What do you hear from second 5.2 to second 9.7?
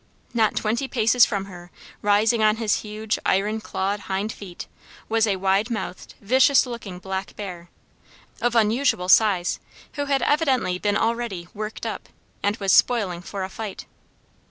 a wide mouthed, vicious looking black bear, of unusual size,